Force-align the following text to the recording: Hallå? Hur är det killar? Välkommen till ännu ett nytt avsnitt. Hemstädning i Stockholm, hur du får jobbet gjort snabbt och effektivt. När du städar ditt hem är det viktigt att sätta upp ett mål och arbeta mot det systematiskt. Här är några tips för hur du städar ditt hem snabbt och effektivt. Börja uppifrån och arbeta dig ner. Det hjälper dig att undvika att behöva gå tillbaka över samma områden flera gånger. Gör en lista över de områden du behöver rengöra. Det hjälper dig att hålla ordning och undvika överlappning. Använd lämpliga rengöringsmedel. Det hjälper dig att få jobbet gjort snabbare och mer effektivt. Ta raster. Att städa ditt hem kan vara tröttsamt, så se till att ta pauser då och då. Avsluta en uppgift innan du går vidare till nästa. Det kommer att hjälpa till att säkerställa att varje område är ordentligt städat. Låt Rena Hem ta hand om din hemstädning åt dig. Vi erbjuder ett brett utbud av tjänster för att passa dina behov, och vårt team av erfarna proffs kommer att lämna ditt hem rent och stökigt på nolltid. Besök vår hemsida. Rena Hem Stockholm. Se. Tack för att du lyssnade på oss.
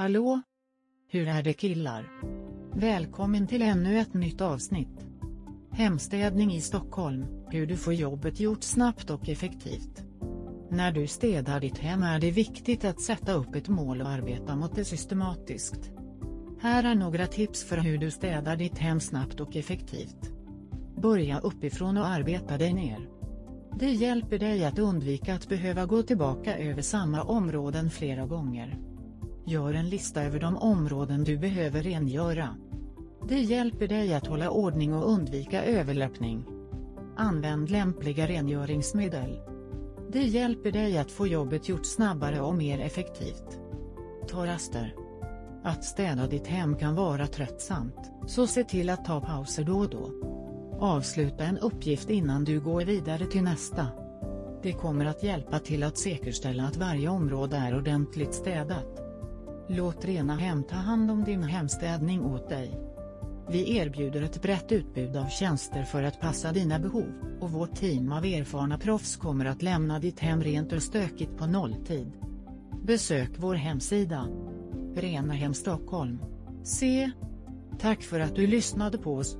Hallå? 0.00 0.40
Hur 1.08 1.28
är 1.28 1.42
det 1.42 1.52
killar? 1.52 2.08
Välkommen 2.74 3.46
till 3.46 3.62
ännu 3.62 3.98
ett 3.98 4.14
nytt 4.14 4.40
avsnitt. 4.40 5.06
Hemstädning 5.70 6.52
i 6.52 6.60
Stockholm, 6.60 7.24
hur 7.50 7.66
du 7.66 7.76
får 7.76 7.94
jobbet 7.94 8.40
gjort 8.40 8.62
snabbt 8.62 9.10
och 9.10 9.28
effektivt. 9.28 10.04
När 10.70 10.92
du 10.92 11.06
städar 11.06 11.60
ditt 11.60 11.78
hem 11.78 12.02
är 12.02 12.20
det 12.20 12.30
viktigt 12.30 12.84
att 12.84 13.00
sätta 13.00 13.32
upp 13.32 13.54
ett 13.54 13.68
mål 13.68 14.00
och 14.00 14.08
arbeta 14.08 14.56
mot 14.56 14.74
det 14.74 14.84
systematiskt. 14.84 15.90
Här 16.60 16.84
är 16.84 16.94
några 16.94 17.26
tips 17.26 17.64
för 17.64 17.76
hur 17.76 17.98
du 17.98 18.10
städar 18.10 18.56
ditt 18.56 18.78
hem 18.78 19.00
snabbt 19.00 19.40
och 19.40 19.56
effektivt. 19.56 20.32
Börja 21.02 21.38
uppifrån 21.40 21.96
och 21.96 22.06
arbeta 22.06 22.58
dig 22.58 22.72
ner. 22.72 23.08
Det 23.78 23.92
hjälper 23.92 24.38
dig 24.38 24.64
att 24.64 24.78
undvika 24.78 25.34
att 25.34 25.48
behöva 25.48 25.86
gå 25.86 26.02
tillbaka 26.02 26.58
över 26.58 26.82
samma 26.82 27.22
områden 27.22 27.90
flera 27.90 28.26
gånger. 28.26 28.78
Gör 29.44 29.74
en 29.74 29.88
lista 29.88 30.22
över 30.22 30.40
de 30.40 30.56
områden 30.56 31.24
du 31.24 31.38
behöver 31.38 31.82
rengöra. 31.82 32.56
Det 33.28 33.40
hjälper 33.40 33.88
dig 33.88 34.14
att 34.14 34.26
hålla 34.26 34.50
ordning 34.50 34.94
och 34.94 35.12
undvika 35.12 35.64
överlappning. 35.64 36.44
Använd 37.16 37.70
lämpliga 37.70 38.28
rengöringsmedel. 38.28 39.40
Det 40.12 40.22
hjälper 40.22 40.72
dig 40.72 40.98
att 40.98 41.10
få 41.10 41.26
jobbet 41.26 41.68
gjort 41.68 41.86
snabbare 41.86 42.40
och 42.40 42.54
mer 42.54 42.80
effektivt. 42.80 43.60
Ta 44.28 44.46
raster. 44.46 44.94
Att 45.64 45.84
städa 45.84 46.26
ditt 46.26 46.46
hem 46.46 46.76
kan 46.76 46.94
vara 46.94 47.26
tröttsamt, 47.26 48.10
så 48.26 48.46
se 48.46 48.64
till 48.64 48.90
att 48.90 49.04
ta 49.04 49.20
pauser 49.20 49.64
då 49.64 49.78
och 49.78 49.90
då. 49.90 50.10
Avsluta 50.80 51.44
en 51.44 51.58
uppgift 51.58 52.10
innan 52.10 52.44
du 52.44 52.60
går 52.60 52.84
vidare 52.84 53.26
till 53.26 53.42
nästa. 53.42 53.86
Det 54.62 54.72
kommer 54.72 55.04
att 55.06 55.22
hjälpa 55.22 55.58
till 55.58 55.82
att 55.82 55.98
säkerställa 55.98 56.64
att 56.64 56.76
varje 56.76 57.08
område 57.08 57.56
är 57.56 57.78
ordentligt 57.78 58.34
städat. 58.34 59.09
Låt 59.72 60.04
Rena 60.04 60.36
Hem 60.36 60.62
ta 60.62 60.76
hand 60.76 61.10
om 61.10 61.24
din 61.24 61.42
hemstädning 61.42 62.24
åt 62.24 62.48
dig. 62.48 62.80
Vi 63.48 63.76
erbjuder 63.76 64.22
ett 64.22 64.42
brett 64.42 64.72
utbud 64.72 65.16
av 65.16 65.26
tjänster 65.26 65.82
för 65.82 66.02
att 66.02 66.20
passa 66.20 66.52
dina 66.52 66.78
behov, 66.78 67.12
och 67.40 67.50
vårt 67.50 67.74
team 67.74 68.12
av 68.12 68.24
erfarna 68.24 68.78
proffs 68.78 69.16
kommer 69.16 69.44
att 69.44 69.62
lämna 69.62 69.98
ditt 69.98 70.20
hem 70.20 70.42
rent 70.42 70.72
och 70.72 70.82
stökigt 70.82 71.36
på 71.36 71.46
nolltid. 71.46 72.12
Besök 72.84 73.30
vår 73.36 73.54
hemsida. 73.54 74.28
Rena 74.94 75.32
Hem 75.32 75.54
Stockholm. 75.54 76.18
Se. 76.64 77.10
Tack 77.78 78.02
för 78.02 78.20
att 78.20 78.36
du 78.36 78.46
lyssnade 78.46 78.98
på 78.98 79.14
oss. 79.14 79.28